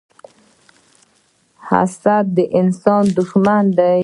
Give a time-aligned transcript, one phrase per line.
[1.67, 3.99] حسد د انسان دښمن دی